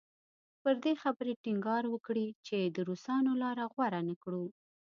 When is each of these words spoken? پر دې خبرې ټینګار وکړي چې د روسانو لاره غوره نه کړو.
پر 0.61 0.75
دې 0.83 0.93
خبرې 1.01 1.33
ټینګار 1.43 1.83
وکړي 1.89 2.27
چې 2.47 2.57
د 2.75 2.77
روسانو 2.89 3.31
لاره 3.43 3.65
غوره 3.73 4.01
نه 4.09 4.15
کړو. 4.23 4.45